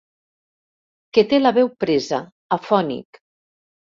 [1.17, 2.21] Que té la veu presa,
[2.57, 3.21] afònic.